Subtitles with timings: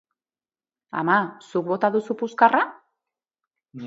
[1.01, 1.17] Ama,
[1.49, 2.63] zuk bota duzu puzkarra?